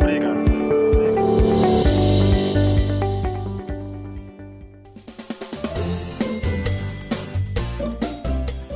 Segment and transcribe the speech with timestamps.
[0.00, 0.50] rubrikasi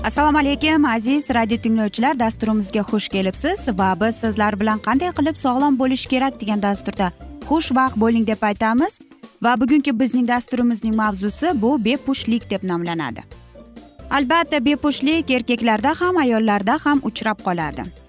[0.05, 2.19] assalomu alaykum aziz radio tinglovchilar.
[2.19, 7.13] Dasturimizga xush kelibsiz va biz sizlar bilan qanday qilib sog'lom bo'lish kerak degan dasturda
[7.49, 9.01] xushvaqt bo'ling deb aytamiz.
[9.43, 13.25] Va bugungi bizning dasturimizning mavzusi bu bepushtlik deb nomlanadi.
[14.11, 18.04] Albatta bepushtlik erkaklarda ham ayollarda ham uchrab qoladi.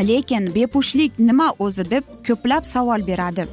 [0.00, 3.46] Lekin bepushtlik nima o'zi deb ko'plab savol beradi.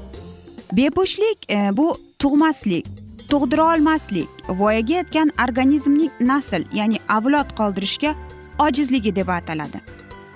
[0.74, 2.86] Bepushtlik e, bu tug'maslik
[3.30, 8.16] tug'dira olmaslik voyaga yetgan organizmning nasl ya'ni avlod qoldirishga
[8.60, 9.82] ojizligi deb ataladi.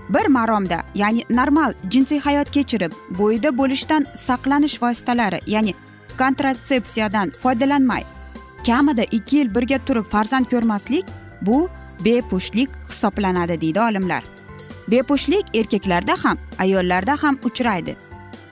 [0.10, 5.74] Bir maromda ya'ni normal jinsiy hayot kechirib bo'yida bo'lishdan saqlanish vositalari ya'ni
[6.18, 8.04] kontratsepsiyadan foydalanmay
[8.66, 11.06] kamida ikki yil birga turib farzand ko'rmaslik
[11.42, 11.70] bu
[12.06, 14.33] bepushtlik hisoblanadi deydi olimlar.
[14.88, 17.96] Bepushtlik erkaklarda ham ayollarda ham uchraydi.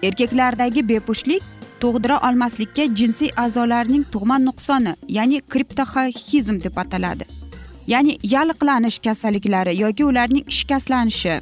[0.04, 1.44] Erkaklardagi bepushtlik
[1.80, 7.26] tug'dira olmaslikka jinsiy a'zolarning tug'ma nuqsoni ya'ni kriptoxizm deb ataladi.
[7.88, 11.36] Ya'ni yalliqlanish kasalliklari yoki ularning shikastlanishi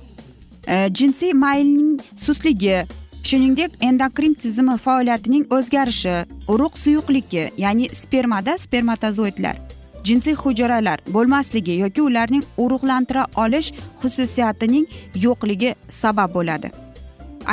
[0.67, 2.85] e, jinsiy maylning sustligi
[3.23, 6.15] shuningdek endokrin tizimi faoliyatining o'zgarishi
[6.47, 9.68] urug' suyuqligi ya'ni spermada spermatozoidlar.
[10.09, 13.69] Jinsiy hujayralar bo'lmasligi yoki ularning urug'lantira olish
[14.01, 14.85] xususiyatining
[15.25, 16.71] yo'qligi sabab bo'ladi.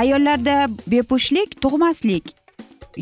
[0.03, 0.57] Ayollarda
[0.93, 2.25] bepushtlik tug'maslik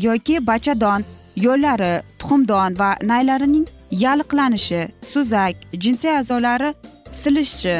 [0.07, 1.01] yoki bachadon
[1.35, 6.73] yo'llari tuxumdon va naylarining yalliqlanishi suzak jinsiy a'zolari
[7.21, 7.75] silishishi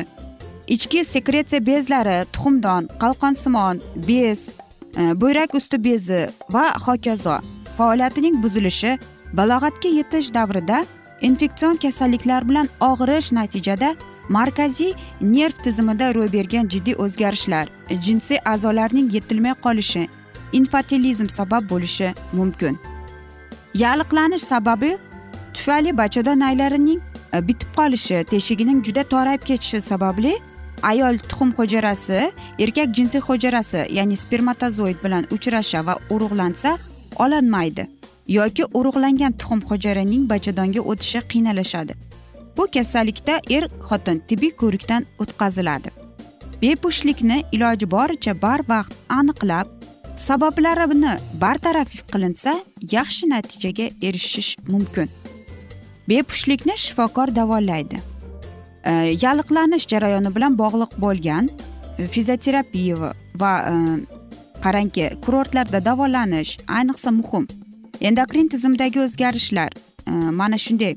[0.67, 7.37] ichki sekretsiya bezlari tuxumdon qalqonsimon bez e, buyrak usti bezi va hokazo
[7.77, 8.91] faoliyatining buzilishi
[9.37, 10.85] balog'atga yetish davrida
[11.25, 13.95] infeksion kasalliklar bilan og'rish natijada
[14.29, 17.67] markaziy nerv tizimida ro'y bergan jiddiy o'zgarishlar
[18.05, 20.03] jinsiy a'zolarning yetilmay qolishi
[20.53, 22.77] infatilizm sabab bo'lishi mumkin.
[23.73, 24.97] Yalliqlanish sababi
[25.53, 27.01] tufayli bachada naylarining
[27.33, 30.33] e, bitib qolishi teshigining juda torayib ketishi sababli
[30.91, 36.77] ayol tuxum hujayrasi erkak jinsiy hujayrasi ya'ni spermatozoid bilan uchrasha va urug'lansa
[37.15, 37.94] olinmaydi.
[38.27, 41.93] Yoki urug'langan tuxum hujayraning bachadonga o'tishi qiynalashadi
[42.57, 45.89] bu kasallikda er xotin tibbiy ko'rikdan o'tkaziladi.
[46.61, 49.67] Bepushtlikni iloji boricha barvaqt aniqlab
[50.15, 52.53] sabablarini bartaraf qilinsa
[52.91, 55.09] yaxshi natijaga erishish mumkin.
[56.09, 57.99] Bepushtlikni shifokor davolaydi.
[58.83, 58.91] E,
[59.23, 61.49] yalliqlanish jarayoni bilan bog'liq bo'lgan
[61.99, 63.75] e, fizioterapiya va e,
[64.63, 67.47] qarangki kurortlarda davolanish ayniqsa muhim.
[68.01, 69.71] Endokrin tizimidagi o'zgarishlar
[70.07, 70.95] e, mana shunday.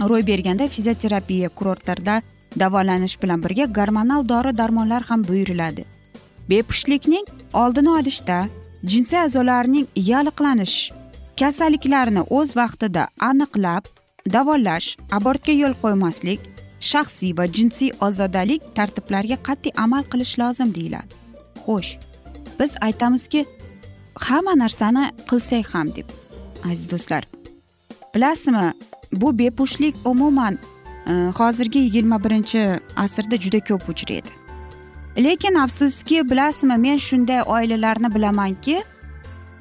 [0.00, 2.22] Ro'y berganda fizioterapiya kurortlarda
[2.60, 5.84] davolanish bilan birga gormonal dori darmonlar ham buyuriladi.
[6.50, 8.46] Bepushtlikning oldini olishda
[8.84, 10.92] jinsiy a'zolarning yalliqlanish
[11.40, 13.84] kasalliklarini o'z vaqtida aniqlab
[14.36, 14.88] davolash
[15.18, 16.40] abortga yo'l qo'ymaslik
[16.90, 21.12] shaxsiy va jinsiy ozodalik tartiblariga qat'iy amal qilish lozim deyiladi.
[21.66, 21.90] Xo'sh
[22.58, 23.46] biz aytamizki
[24.14, 26.08] hamma narsani qilsak ham deb
[26.70, 27.24] aziz do'stlar.
[28.14, 28.72] Bilasizmi
[29.12, 30.58] bu bepushtlik umuman
[31.06, 34.30] e, hozirgi yigirma birinchi asrda juda ko'p uchraydi.
[35.18, 38.82] Lekin afsuski bilasizmi men shunday oilalarni bilamanki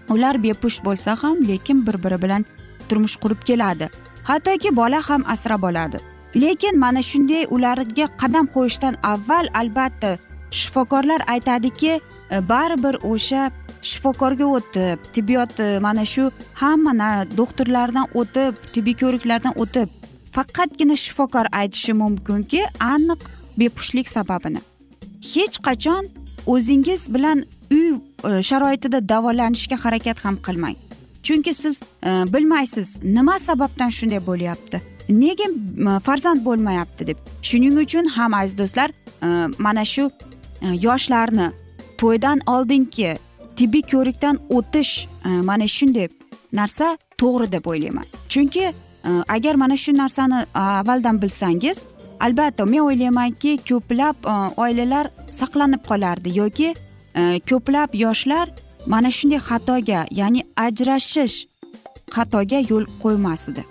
[0.10, 2.46] ular bepush bo'lsa ham lekin bir biri bilan
[2.90, 3.90] turmush qurib keladi.
[4.24, 6.00] Hattoki bola ham asrab oladi.
[6.36, 10.18] Lekin mana shunday ularga qadam qo'yishdan avval albatta
[10.52, 12.02] shifokorlar aytadiki
[12.32, 13.52] e, baribir o'sha
[13.92, 19.90] shifokorga o'tib tibbiyot e, mana shu hamma doktorlardan o'tib tibbiy ko'riklardan o'tib
[20.36, 23.22] faqatgina shifokor aytishi mumkinki aniq
[23.60, 24.62] bepushtlik sababini.
[25.34, 26.04] Hech qachon
[26.46, 27.90] o'zingiz bilan uy
[28.30, 30.76] e, sharoitida davolanishga harakat ham qilmang.
[31.24, 34.82] Chunki siz e, bilmaysiz nima sababdan shunday bo'lyapti?
[35.10, 35.48] Nega
[36.00, 37.18] farzand bo'lmayapti deb.
[37.42, 38.90] Shuning uchun ham aziz do'stlar
[39.24, 39.28] e,
[39.66, 40.10] mana shu
[40.88, 41.52] yoshlarni
[41.98, 43.18] to'ydan oldingi
[43.58, 46.08] tibbiy ko'rikdan o'tish e, mana shunday
[46.54, 48.06] narsa to'g'ri deb o'ylayman.
[48.30, 48.74] Chunki e,
[49.28, 51.86] agar mana shu narsani e, avvaldan bilsangiz
[52.20, 54.16] albatta men o'ylaymanki ko'plab
[54.58, 55.06] oilalar
[55.40, 56.70] saqlanib qolardi yoki
[57.50, 58.48] ko'plab yoshlar
[58.88, 61.38] mana shunday xatoga ya'ni ajrashish
[62.16, 63.64] xatoga yo'l qo'ymas edi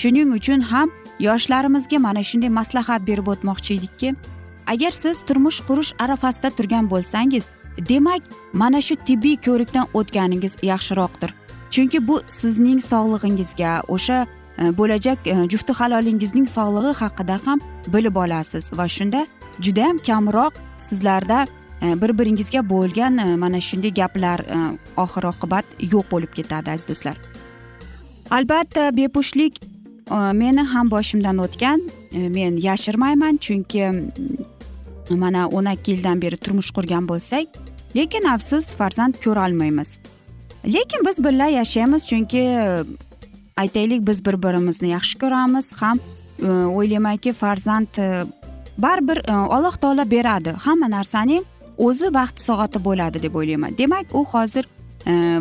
[0.00, 0.88] shuning uchun ham
[1.28, 4.14] yoshlarimizga mana shunday maslahat berib o'tmoqchi edikki
[4.72, 7.44] agar siz turmush qurish arafasida turgan bo'lsangiz
[7.78, 8.22] demak
[8.52, 11.30] mana shu tibbiy ko'rikdan o'tganingiz yaxshiroqdir.
[11.70, 14.26] Chunki bu sizning sog'lig'ingizga o'sha
[14.58, 17.60] e, bo'lajak e, jufti halolingizning sog'lig'i haqida ham
[17.94, 19.26] bilib olasiz va shunda
[19.60, 21.46] judayam kamroq sizlarda
[21.82, 24.40] e, bir biringizga bo'lgan mana shunday gaplar
[24.96, 27.16] oxir oqibat yo'q bo'lib ketadi aziz do'stlar.
[28.30, 29.54] Albatta bepushlik
[30.42, 31.80] meni ham boshimdan o'tgan
[32.12, 33.84] men yashirmayman chunki
[35.10, 37.46] mana o'n ikki yildan beri turmush qurgan bo'lsak
[37.96, 39.98] lekin afsus farzand ko'rolmaymiz.
[40.66, 42.84] Lekin biz birga yashaymiz chunki e,
[43.56, 45.98] aytaylik biz bir birimizni yaxshi ko'ramiz ham
[46.42, 48.24] e, o'ylaymanki farzand e,
[48.78, 50.54] baribir alloh taolo beradi.
[50.64, 51.44] Hamma narsaning
[51.78, 53.78] o'zi vaqti soati bo'ladi deb o'ylayman.
[53.78, 54.68] Demak u hozir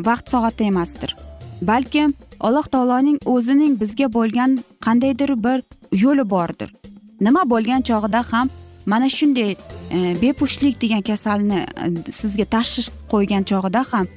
[0.09, 1.15] vaqt soati emasdir.
[1.61, 5.63] Balkim alloh taoloning o'zining bizga bo'lgan qandaydir bir
[6.03, 6.73] yo'li bordir.
[7.21, 8.49] Nima bo'lgan chog'ida ham
[8.85, 9.55] mana shunday
[9.91, 14.07] e, bepushtlik degan kasalni e, sizga tashxis qo'ygan chog'ida ham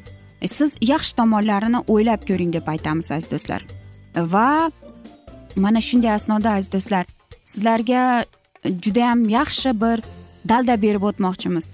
[0.40, 3.62] e, siz yaxshi tomonlarini o'ylab ko'ring deb aytamiz aziz do'stlar.
[4.16, 4.70] Va
[5.56, 7.04] mana shunday asnoda aziz do'stlar
[7.44, 8.24] sizlarga
[8.84, 9.98] judayam yaxshi bir
[10.48, 11.66] dalda berib o'tmoqchimiz.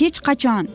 [0.00, 0.68] Hech qachon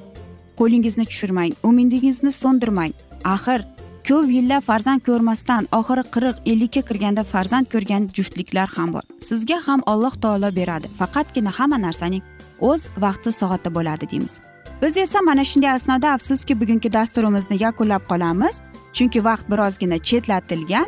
[0.59, 2.94] qo'lingizni tushirmang umidingizni so'ndirmang.
[3.24, 3.62] Axir
[4.07, 9.03] ko'p yillar farzand ko'rmasdan oxiri qirq ellikka kirganda farzand ko'rgan juftliklar ham bor.
[9.29, 10.88] Sizga ham alloh taolo beradi.
[11.00, 12.23] Faqatgina hamma narsaning
[12.69, 14.33] o'z vaqti soati bo'ladi deymiz.
[14.81, 18.61] Biz esa mana shunday asnoda afsuski bugungi dasturimizni yakunlab qolamiz.
[18.95, 20.88] Chunki vaqt birozgina chetlatilgan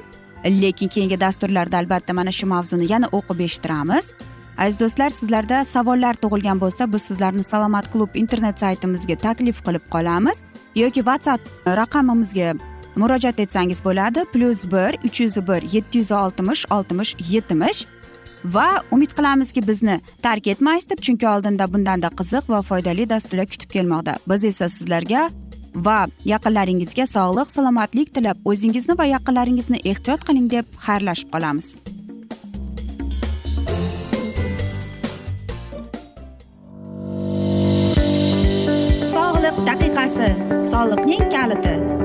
[0.61, 4.05] lekin keyingi dasturlarda albatta mana shu mavzuni yana o'qib eshittiramiz.
[4.57, 10.37] Aziz do'stlar sizlarda savollar tug'ilgan bo'lsa biz sizlarni salomat klub internet saytimizga taklif qilib qolamiz
[10.75, 11.41] yoki whatsapp
[11.79, 12.53] raqamimizga
[12.95, 14.25] murojaat etsangiz bo'ladi.
[14.33, 17.85] Plyus bir uch yuz bir yetti yuz oltmish oltmish yetmish.
[18.45, 23.69] Va umid qilamizki bizni tark etmaysiz deb chunki oldinda bundanda qiziq va foydali dasturlar kutib
[23.69, 24.17] kelmoqda.
[24.29, 25.29] Biz esa sizlarga
[25.75, 31.67] va yaqinlaringizga sog'lik salomatlik tilab o'zingizni va yaqinlaringizni ehtiyot qiling deb xayrlashib qolamiz.
[39.15, 40.29] Sog'liq daqiqasi.
[40.71, 42.04] Soliqning kaliti.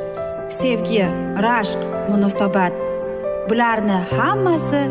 [0.51, 1.05] sevgi
[1.45, 1.79] rashq
[2.09, 2.73] munosabat.
[3.49, 4.81] Bularni hammasi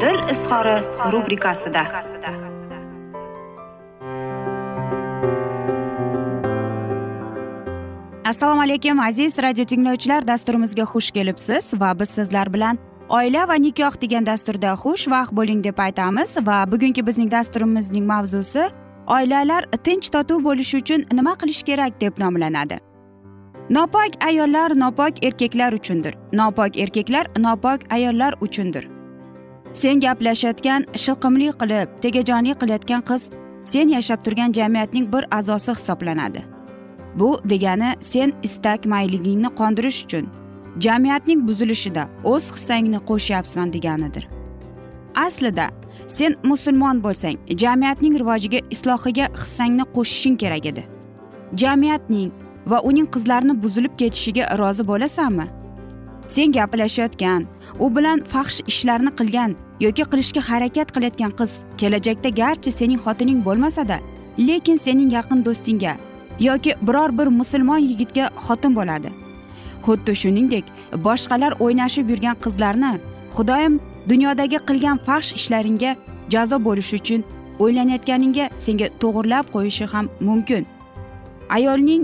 [0.00, 0.76] dil izhori
[1.12, 1.82] rubrikasida.
[8.24, 10.26] Assalomu alaykum aziz radio tinglovchilar.
[10.26, 15.78] Dasturimizga xush kelibsiz va biz sizlar bilan oila va nikoh degan dasturda xushvaqt bo'ling deb
[15.78, 16.36] aytamiz.
[16.46, 18.68] Va bugungi bizning dasturimizning mavzusi
[19.06, 22.89] oilalar tinch totuv bo'lishi uchun nima qilish kerak deb nomlanadi.
[23.70, 26.14] Nopok ayollar nopok erkaklar uchundir.
[26.32, 28.88] Nopok erkaklar nopok ayollar uchundir.
[29.72, 33.30] Sen gaplashayotgan shilqimli qilib tegajonlik qilayotgan qiz
[33.64, 36.42] sen yashab turgan jamiyatning bir a'zosi hisoblanadi.
[37.14, 40.26] Bu degani sen istak mayligingni qondirish uchun
[40.78, 44.28] jamiyatning buzilishida o'z hissangni qo'shyapsan deganidir.
[45.14, 45.70] Aslida
[46.06, 50.82] sen musulmon bo'lsang jamiyatning rivojiga islohiga hissangni qo'shishing kerak edi.
[51.56, 52.30] Jamiyatning
[52.66, 55.46] va uning qizlarini buzilib ketishiga rozi bo'lasanmi?
[56.28, 57.46] Sen gaplashayotgan
[57.78, 63.96] u bilan faxsh ishlarni qilgan yoki qilishga harakat qilayotgan qiz kelajakda garchi sening xotining bo'lmasada
[64.38, 65.94] lekin sening yaqin do'stingga
[66.40, 69.10] yoki biror bir musulmon yigitga xotin bo'ladi.
[69.86, 70.64] Xuddi shuningdek
[71.06, 72.92] boshqalar o'ynashib yurgan qizlarni
[73.36, 75.96] xudoyim dunyodagi qilgan faxsh ishlaringga
[76.32, 77.20] jazo bo'lishi uchun
[77.62, 80.66] o'ylanayotganingga senga to'g'irlab qo'yishi ham mumkin.
[81.56, 82.02] Ayolning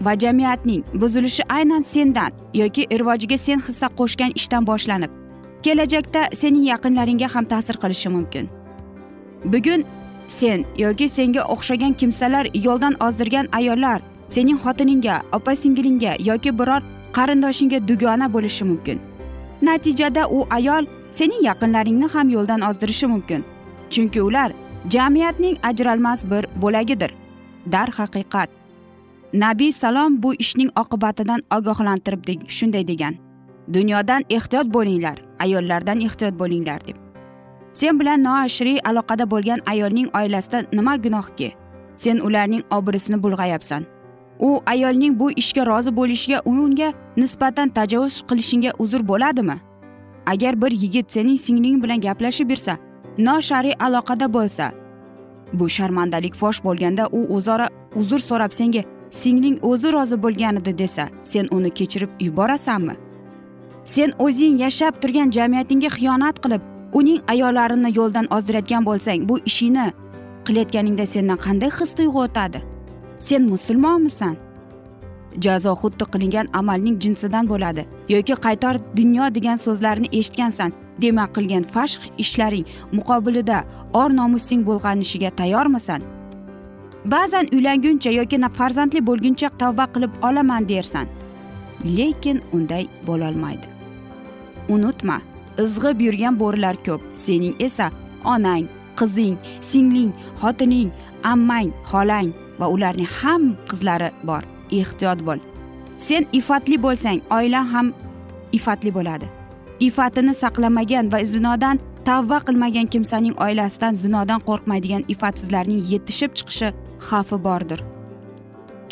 [0.00, 5.10] va jamiyatning buzilishi aynan sendan yoki rivojiga sen hissa qo'shgan ishdan boshlanib
[5.62, 8.48] kelajakda sening yaqinlaringga ham ta'sir qilishi mumkin.
[9.44, 9.84] Bugun
[10.28, 16.82] sen yoki senga o'xshagan kimsalar yo'ldan ozdirgan ayollar sening xotiningga opa singilingga yoki biror
[17.16, 19.00] qarindoshingga dugona bo'lishi mumkin.
[19.62, 23.44] Natijada u ayol sening yaqinlaringni ham yo'ldan ozdirishi mumkin
[23.90, 24.52] chunki ular
[24.90, 27.10] jamiyatning ajralmas bir bo'lagidir.
[27.72, 28.65] Darhaqiqat.
[29.32, 33.14] Nabiy salom bu ishning oqibatidan ogohlantirib shunday degan.
[33.72, 36.96] Dunyodan ehtiyot bo'linglar ayollardan ehtiyot bo'linglar deb.
[37.72, 41.52] Sen bilan noashriy aloqada bo'lgan ayolning oilasida nima gunohki?
[41.96, 43.84] Sen ularning obro'sini bulg'ayapsan.
[44.38, 49.56] U ayolning bu ishga rozi bo'lishiga unga nisbatan tajovuz qilishingga uzr bo'ladimi?
[50.26, 52.76] Agar bir yigit sening singling bilan gaplashib yursa
[53.18, 54.72] noshar'iy aloqada bo'lsa
[55.52, 58.82] bu sharmandalik fosh bo'lganda u o'zaro uzr so'rab senga
[59.20, 62.94] singling o'zi rozi bo'lganida desa sen uni kechirib yuborasanmi?
[63.84, 66.62] Sen o'zing yashab turgan jamiyatingga xiyonat qilib
[66.98, 69.86] uning ayollarini yo'ldan ozdirayotgan bo'lsang bu ishingni
[70.46, 72.60] qilayotganingda sendan qanday his tuyg'u o'tadi?
[73.18, 74.36] Sen musulmonmisan?
[75.44, 77.82] Jazo xuddi qilingan amalning jinsidan bo'ladi
[78.14, 80.72] yoki qaytar dunyo degan so'zlarni eshitgansan.
[81.02, 83.58] Demak qilgan fashq ishlaring muqobilida
[83.92, 86.00] or nomusing bulg'anishiga tayyormisan?
[87.10, 91.06] Ba'zan uylanguncha yoki farzandli bo'lguncha tavba qilib olaman dersan
[91.84, 93.66] lekin unday bo'lolmaydi.
[94.68, 95.20] Unutma
[95.58, 97.00] izg'ib yurgan bo'rilar ko'p.
[97.14, 97.90] Sening esa
[98.24, 98.64] onang
[98.98, 100.90] qizing singling xotining
[101.22, 104.42] ammang xolang va ularning ham qizlari bor.
[104.70, 105.40] Ehtiyot bo'l.
[105.98, 107.86] Sen ifatli bo'lsang oilang ham
[108.52, 109.26] ifatli bo'ladi.
[109.80, 116.68] Ifatini saqlamagan va zinodan tavba qilmagan kimsaning oilasidan zinodan qo'rqmaydigan ifatsizlarning yetishib chiqishi
[117.08, 117.80] xavfi bordir.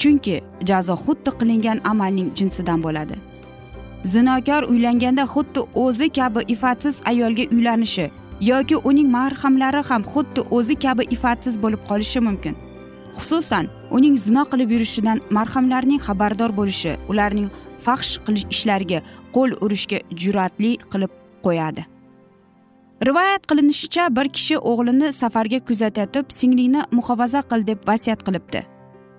[0.00, 0.36] Chunki
[0.68, 3.16] jazo xuddi qilingan amalning jinsidan bo'ladi.
[4.12, 8.06] Zinokor uylanganda xuddi o'zi kabi ifatsiz ayolga uylanishi
[8.50, 12.54] yoki uning marhamlari ham xuddi o'zi kabi ifatsiz bo'lib qolishi mumkin.
[13.18, 13.64] Xususan
[13.96, 17.48] uning zino qilib yurishidan marhamlarning xabardor bo'lishi ularning
[17.84, 18.98] fahsh qilish ishlariga
[19.34, 21.12] qo'l urishga jur'atli qilib
[21.46, 21.93] qo'yadi.
[23.02, 28.66] Rivoyat qilinishicha bir kishi o'g'lini safarga kuzatayotib singlingni muhofaza qil deb vasiyat qilibdi.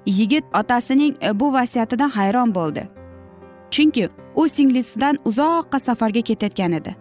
[0.06, 2.88] Yigit otasining e, bu vasiyatidan hayron bo'ldi.
[3.72, 6.96] Chunki u singlisidan uzoqqa safarga ketayotgan edi.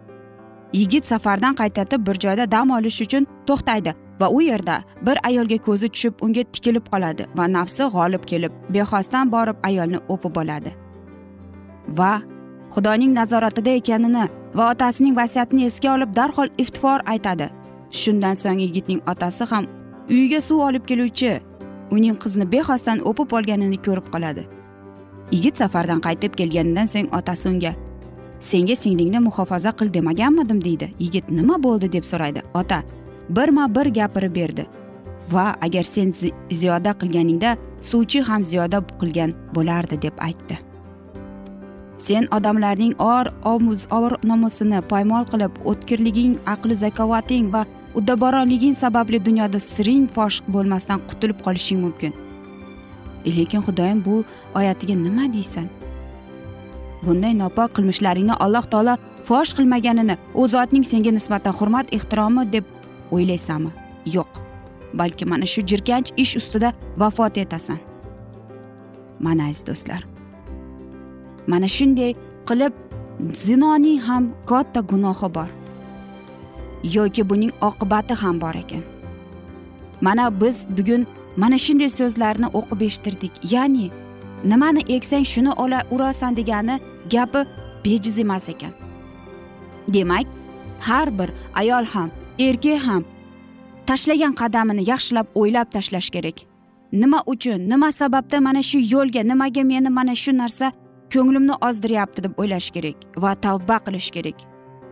[0.73, 5.89] Yigit safardan qaytatib bir joyda dam olish uchun to'xtaydi va u yerda bir ayolga ko'zi
[5.89, 10.71] tushib unga tikilib qoladi va nafsi g'olib kelib bexosdan borib ayolni o'pib oladi.
[11.87, 12.21] Va
[12.75, 14.27] xudoning nazoratida ekanini
[14.57, 17.47] va otasining vasiyatini esga olib darhol iftifor aytadi.
[18.01, 19.65] Shundan so'ng yigitning otasi ham
[20.09, 21.31] uyiga suv olib keluvchi
[21.95, 24.43] uning qizni bexosdan o'pib olganini ko'rib qoladi.
[25.31, 27.73] Yigit safardan qaytib kelganidan so'ng otasi unga
[28.49, 30.91] senga singlingni muhofaza qil demaganmidim deydi.
[30.99, 31.91] Yigit nima bo'ldi?
[31.95, 32.43] deb so'raydi.
[32.53, 32.83] Ota
[33.29, 34.67] birma bir gapirib berdi.
[35.31, 36.11] Va agar sen
[36.51, 40.74] ziyoda qilganingda suvchi ham ziyoda qilgan bo'lardi deb aytdi.
[41.97, 49.59] Sen odamlarning or omuz or nomusini poymol qilib o'tkirliging aqli zakovating va uddaboronliging sababli dunyoda
[49.59, 52.13] siring fosh bo'lmasdan qutulib qolishing mumkin.
[53.25, 54.23] Lekin xudoyim bu
[54.55, 55.67] oyatiga nima deysan?
[57.05, 58.97] Bunday nopok qilmishlaringni alloh taolo
[59.27, 62.65] fosh qilmaganini u zotning senga nisbatan hurmat ehtiromi deb
[63.11, 63.71] o'ylaysanmi?
[64.15, 64.41] Yo'q.
[64.93, 67.79] Balki mana shu jirkanch ish ustida vafot etasan.
[69.19, 70.14] Mana aziz do'stlar
[71.47, 72.11] mana shunday
[72.49, 72.73] qilib
[73.33, 75.49] zinoning ham katta gunohi bor.
[76.95, 78.83] Yoki buning oqibati ham bor ekan.
[80.01, 83.33] Mana biz bugun mana shunday so'zlarni o'qib eshittirdik.
[83.53, 83.91] Ya'ni
[84.43, 86.79] nimani eksang shuni ola urasan degani
[87.13, 87.41] gapi
[87.85, 88.73] bejiz emas ekan.
[89.93, 90.27] Demak
[90.79, 92.09] har bir ayol ham
[92.39, 93.03] erkak ham
[93.87, 96.37] tashlagan qadamini yaxshilab o'ylab tashlash kerak.
[97.01, 100.71] Nima uchun nima sababdan mana shu yo'lga nimaga meni mana shu narsa
[101.13, 104.37] ko'nglimni ozdiryapti deb o'ylash kerak va tavba qilish kerak.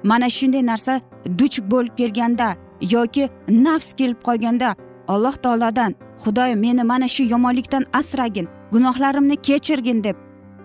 [0.04, 1.02] Mana shunday narsa
[1.40, 2.48] duch bo'lib kelganda
[2.96, 4.76] yoki nafs kelib qolganda
[5.08, 10.18] alloh taolodan xudoyim meni mana shu yomonlikdan asragin gunohlarimni kechirgin deb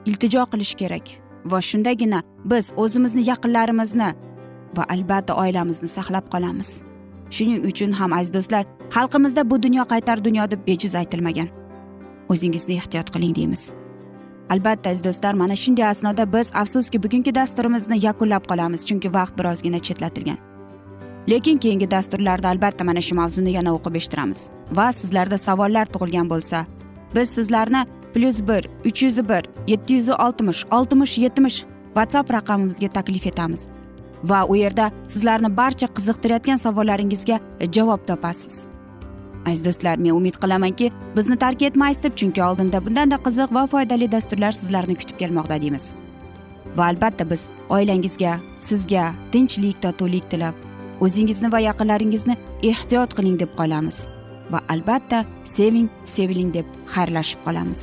[0.07, 1.07] iltijo qilish kerak.
[1.45, 4.11] Va shundagina biz o'zimizni yaqinlarimizni
[4.77, 6.71] va albatta oilamizni saqlab qolamiz.
[7.31, 11.49] Shuning uchun ham aziz do'stlar xalqimizda bu dunyo qaytar dunyo deb bejiz aytilmagan.
[12.33, 13.73] O'zingizni ehtiyot qiling deymiz.
[14.49, 19.79] Albatta aziz do'stlar mana shunday asnoda biz afsuski bugungi dasturimizni yakunlab qolamiz chunki vaqt birozgina
[19.79, 20.39] chetlatilgan.
[21.31, 24.49] Lekin keyingi dasturlarda albatta mana shu mavzuni yana o'qib eshittiramiz.
[24.73, 26.67] Va sizlarda savollar tug'ilgan bo'lsa
[27.15, 27.83] biz sizlarni
[28.15, 31.59] plyus bir uch yuz bir yetti yuz oltmish oltmish yetmish
[31.95, 33.69] whatsapp raqamimizga taklif etamiz.
[34.25, 37.39] Va u yerda sizlarni barcha qiziqtirayotgan savollaringizga
[37.77, 38.67] javob topasiz.
[39.47, 44.13] Aziz do'stlar men umid qilamanki bizni tark etmaysiz deb chunki oldinda bundanda qiziq va foydali
[44.13, 45.95] dasturlar sizlarni kutib kelmoqda deymiz.
[46.77, 50.55] Va albatta biz oilangizga sizga tinchlik totuvlik tilab
[51.01, 54.09] o'zingizni va yaqinlaringizni ehtiyot qiling deb qolamiz.
[54.53, 57.83] Va albatta seving seviling deb xayrlashib qolamiz.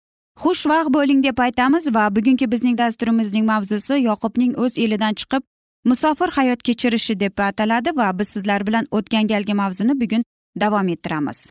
[0.39, 5.43] xushvaqt bo'ling deb aytamiz va bugungi bizning dasturimizning mavzusi yoqubning o'z elidan chiqib
[5.85, 10.23] musofir hayot kechirishi deb ataladi va biz sizlar bilan o'tgan galgi mavzuni bugun
[10.59, 11.49] davom ettiramiz.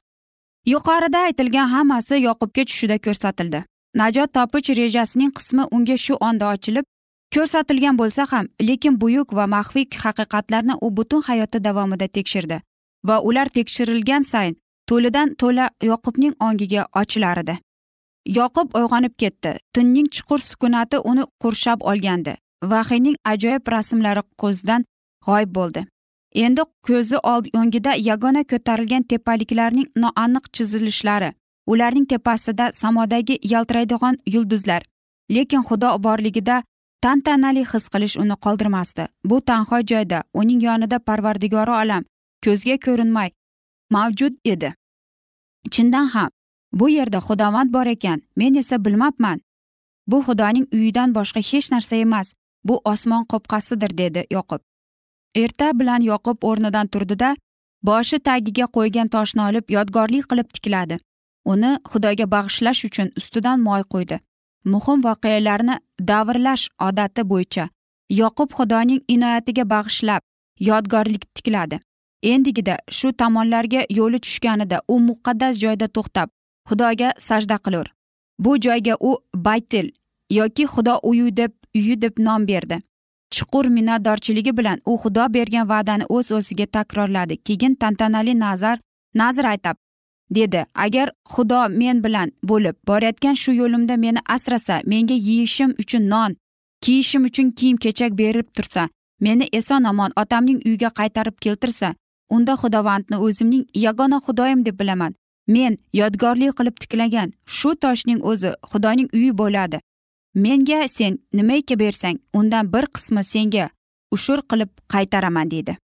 [0.67, 3.65] Yuqorida aytilgan hammasi yoqubga tushida ko'rsatildi.
[3.97, 6.85] Najot topish rejasining qismi unga shu onda ochilib
[7.35, 12.61] ko'rsatilgan bo'lsa ham lekin buyuk va maxfiy haqiqatlarni u butun hayoti davomida tekshirdi
[13.09, 14.57] va ular tekshirilgan sayin
[14.89, 17.59] to'lidan to'la yoqubning ongiga ochilar edi.
[18.27, 19.59] Yoqub uyg'onib ketdi.
[19.75, 24.85] Tunning chuqur sukunati uni qurshab olgandi vahiyning ajoyib rasmlari ko'zdan
[25.27, 25.87] g'oyib bo'ldi.
[26.35, 31.33] Endi ko'zi o'ngida yagona ko'tarilgan tepaliklarning noaniq chizilishlari
[31.67, 34.83] ularning tepasida samodagi yaltiraydigan yulduzlar.
[35.31, 36.63] Lekin xudo borligida
[37.03, 39.09] tantanali his qilish uni qoldirmasdi.
[39.25, 42.05] Bu tanho joyda uning yonida parvardigori olam
[42.45, 43.31] ko'zga ko'rinmay
[43.91, 44.75] mavjud edi.
[45.71, 46.31] Chindan ham
[46.73, 49.41] bu yerda xudovand bor ekan men esa bilmabman.
[50.07, 54.61] Bu xudoning uyidan boshqa hech narsa emas bu osmon qopqasidir dedi yoqub.
[55.35, 57.37] Erta bilan yoqub o'rnidan turdida
[57.83, 60.99] boshi tagiga qo'ygan toshni olib yodgorlik qilib tikladi.
[61.45, 64.21] Uni xudoga bag'ishlash uchun ustidan moy qo'ydi.
[64.65, 65.77] Muhim voqealarni
[66.09, 67.69] davrlash odati bo'yicha
[68.21, 70.23] yoqub xudoning inoyatiga bag'ishlab
[70.71, 71.81] yodgorlik tikladi.
[72.23, 76.29] Endigida shu tomonlarga yo'li tushganida u muqaddas joyda to'xtab
[76.69, 77.87] xudoga sajda qilur.
[78.39, 79.91] Bu joyga u baytil
[80.31, 82.83] yoki xudo uyi deb uyi deb nom berdi.
[83.31, 87.37] Chuqur minnatdorchiligi bilan u xudo bergan va'dani o'z o'ziga takrorladi.
[87.37, 88.79] Keyin tantanali nazar
[89.15, 89.77] nazr aytab
[90.31, 90.65] dedi.
[90.75, 96.37] Agar xudo men bilan bo'lib borayotgan shu yo'limda meni asrasa menga yeyishim uchun non
[96.81, 98.89] kiyishim uchun kiyim kechak berib tursa
[99.21, 101.95] meni eson omon otamning uyiga qaytarib keltirsa
[102.31, 105.15] unda xudovandni o'zimning yagona xudoyim deb bilaman.
[105.55, 109.79] Men yodgorlik qilib tiklagan shu toshning o'zi xudoning uyi bo'ladi.
[110.45, 113.67] Menga sen nimaiki bersang undan bir qismi senga
[114.15, 115.77] ushur qilib qaytaraman deydi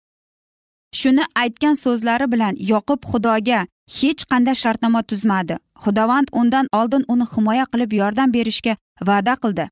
[0.98, 3.60] shuni aytgan so'zlari bilan yoqub xudoga
[3.98, 5.56] hech qanday shartnoma tuzmadi.
[5.82, 8.76] Xudovand undan oldin uni himoya qilib yordam berishga
[9.08, 9.64] va'da qildi.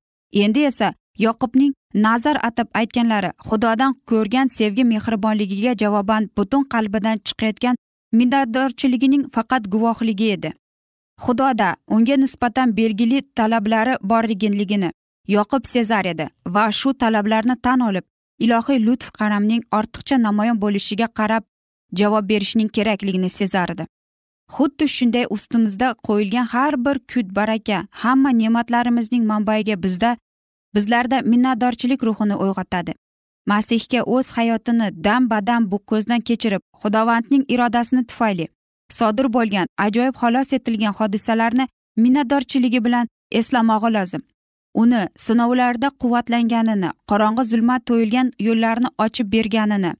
[0.42, 0.88] Endi esa
[1.26, 1.72] yoqubning
[2.06, 7.76] nazar atab aytganlari xudodan ko'rgan sevgi mehribonligiga javoban butun qalbidan chiqayotgan
[8.18, 10.50] minnatdorchiligining faqat guvohligi edi.
[11.24, 14.90] Xudoda unga nisbatan belgili talablari borligini
[15.28, 18.04] yoqib sezar edi va shu talablarni tan olib
[18.44, 21.44] ilohiy lutf qaramning ortiqcha namoyon bo'lishiga qarab
[22.00, 23.86] javob berishning kerakligini sezardi
[24.54, 30.16] xuddi shunday ustimizda qo'yilgan har bir kut baraka hamma ne'matlarimizning manbaiga bizda
[30.74, 32.92] bizlarda minnatdorchilik ruhini uyg'otadi.
[33.46, 38.46] Masihga o'z hayotini dam badam bu ko'zdan kechirib xudovandning irodasini tufayli
[38.98, 43.06] sodir bo'lgan ajoyib xalos etilgan hodisalarni minnatdorchiligi bilan
[43.40, 44.22] eslamog'i lozim
[44.82, 49.92] uni sinovlarda quvvatlanganini qorong'i zulmat to'yilgan yo'llarni ochib berganini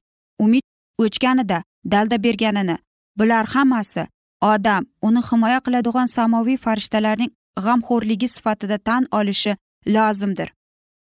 [0.45, 0.63] umid
[1.05, 2.77] o'chganida dalda berganini
[3.19, 4.07] bular hammasi
[4.41, 7.31] odam uni himoya qiladigan samoviy farishtalarning
[7.65, 9.55] g'amxo'rligi sifatida tan olishi
[9.95, 10.49] lozimdir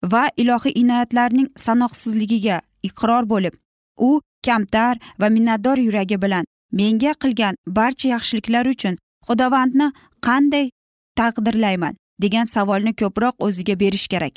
[0.04, 3.54] va ilohiy inoyatlarning sanoqsizligiga iqror bo'lib
[3.98, 9.88] u kamtar va minnatdor yuragi bilan menga qilgan barcha yaxshiliklar uchun xudovandni
[10.28, 10.70] qanday
[11.20, 14.36] taqdirlayman degan savolni ko'proq o'ziga berish kerak.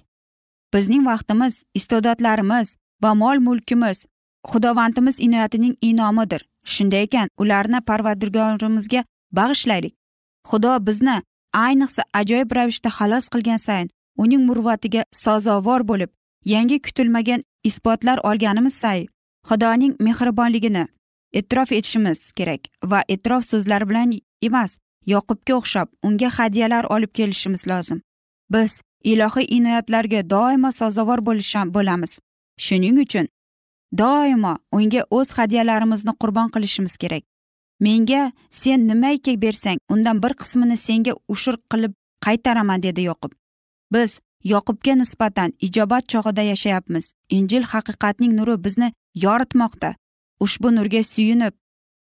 [0.74, 4.07] Bizning vaqtimiz iste'dodlarimiz va mol mulkimiz
[4.50, 6.42] xudovandimiz inoyatining inomidir.
[6.64, 9.05] Shunday ekan ularni parvardigorimizga
[9.38, 9.94] bag'ishlaylik.
[10.48, 11.16] Xudo bizni
[11.53, 13.88] ayniqsa ajoyib ravishda xalos qilgan sayin
[14.22, 16.11] uning murvatiga sazovor bo'lib
[16.44, 19.07] yangi kutilmagan isbotlar olganimiz say
[19.48, 20.87] xudoning mehribonligini
[21.38, 28.00] e'tirof etishimiz kerak va e'tirof so'zlar bilan emas yoqubga o'xshab unga hadyalar olib kelishimiz lozim.
[28.50, 31.20] Biz ilohiy inoyatlarga doimo sazovor
[31.77, 32.18] bo'lamiz.
[32.64, 33.27] Shuning uchun
[33.98, 37.22] doimo unga o'z hadyalarimizni qurbon qilishimiz kerak.
[37.81, 41.92] Menga sen nimaiki bersang undan bir qismini senga ushur qilib
[42.27, 43.33] qaytaraman dedi yoqub.
[43.94, 44.20] Biz
[44.52, 47.12] yoqubga nisbatan ijobat chog'ida yashayapmiz.
[47.30, 48.92] Injil haqiqatning nuri bizni
[49.24, 49.94] yoritmoqda.
[50.44, 51.54] Ushbu nurga suyunib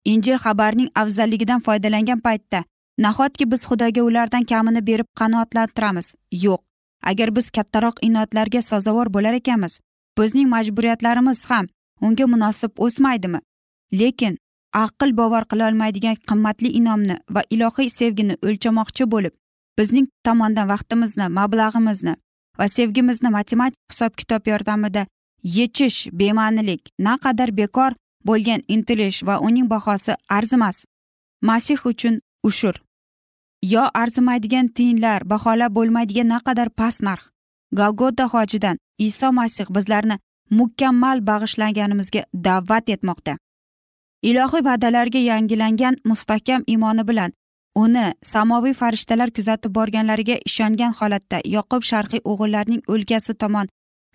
[0.05, 2.63] injil xabarning afzalligidan foydalangan paytda
[2.97, 6.15] nahotki biz xudoga ulardan kamini berib qanoatlantiramiz?
[6.31, 6.61] Yo'q.
[7.03, 9.79] Agar biz kattaroq inoatlarga sazovor bo'lar ekanmiz
[10.17, 11.67] bizning majburiyatlarimiz ham
[12.01, 13.39] unga munosib o'smaydimi?
[13.99, 14.37] Lekin
[14.73, 19.33] aql bovar qilolmaydigan qimmatli inomni va ilohiy sevgini o'lchamoqchi bo'lib
[19.77, 22.13] bizning tomondan vaqtimizni mablag'imizni
[22.59, 25.05] va sevgimizni matematik hisob kitob yordamida
[25.43, 27.91] yechish bema'nilik naqadar bekor
[28.27, 30.85] bo'lgan intilish va uning bahosi arzimas.
[31.41, 32.75] Masih uchun ushur.
[33.61, 37.29] Yo arzimaydigan tiyinlar baholab bo'lmaydigan naqadar past narx.
[37.79, 40.17] Golgota hojidan iso masih bizlarni
[40.49, 43.37] mukammal bag'ishlanganimizga da'vat etmoqda.
[44.29, 47.31] Ilohiy va'dalarga yangilangan mustahkam imoni bilan
[47.75, 53.67] uni samoviy farishtalar kuzatib borganlariga ishongan holatda yoqub sharqiy o'g'illarning o'lkasi tomon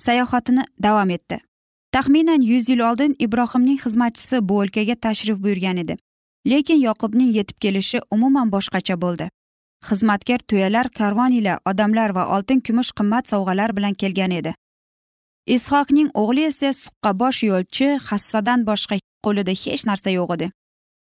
[0.07, 1.41] sayohatini davom etdi.
[1.93, 5.97] Taxminan yuz yil oldin ibrohimning xizmatchisi bu o'lkaga tashrif buyurgan edi.
[6.47, 9.29] Lekin yoqubning yetib kelishi umuman boshqacha bo'ldi.
[9.89, 14.55] Xizmatkar tuyalar karvon ila odamlar va oltin kumush qimmat sovg'alar bilan kelgan edi.
[15.57, 20.51] Ishoqning o'g'li esa suqqabosh yo'lchi hassadan boshqa qo'lida hech narsa yo'q edi.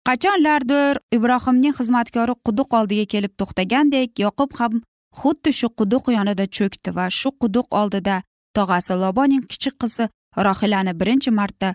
[0.07, 4.73] Qachonlardir ibrohimning xizmatkori quduq oldiga kelib to'xtagandek yoqub ham
[5.19, 8.17] xuddi shu quduq yonida cho'kdi va shu quduq oldida
[8.57, 10.05] tog'asi loboning kichik qizi
[10.47, 11.69] rohilani birinchi marta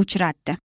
[0.00, 0.56] uchratdi.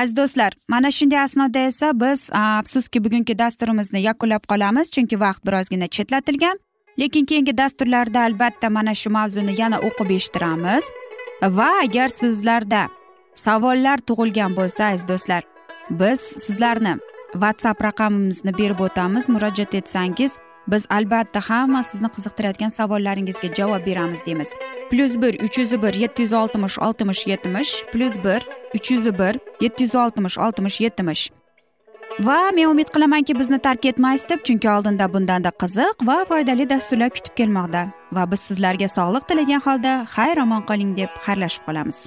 [0.00, 5.86] Aziz do'stlar mana shunday asnoda esa biz afsuski bugungi dasturimizni yakunlab qolamiz chunki vaqt birozgina
[5.96, 6.56] chetlatilgan.
[7.00, 10.84] Lekin keyingi dasturlarda albatta mana shu mavzuni yana o'qib eshittiramiz.
[11.58, 12.82] Va agar sizlarda
[13.44, 15.42] savollar tug'ilgan bo'lsa aziz do'stlar
[15.90, 16.96] biz sizlarni
[17.32, 19.28] whatsapp raqamimizni berib o'tamiz.
[19.28, 24.54] Murojaat etsangiz biz albatta hamma sizni qiziqtirayotgan savollaringizga javob beramiz deymiz.
[24.90, 29.38] Plyus bir uch yuz bir yetti yuz oltmish oltmish yetmish plyus bir uch yuz bir
[29.60, 31.30] yetti yuz oltmish oltmish yetmish.
[32.20, 37.10] Va men umid qilamanki bizni tark etmaysiz deb chunki oldinda bundanda qiziq va foydali dasturlar
[37.10, 37.86] kutib kelmoqda.
[38.12, 42.06] Va biz sizlarga sog'liq tilagan holda xayr omon qoling deb xayrlashib qolamiz.